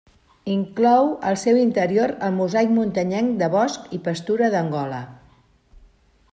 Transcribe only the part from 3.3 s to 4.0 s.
de bosc